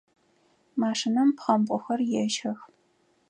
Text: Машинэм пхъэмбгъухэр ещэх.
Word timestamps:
Машинэм 0.81 1.29
пхъэмбгъухэр 1.35 1.99
ещэх. 2.23 2.59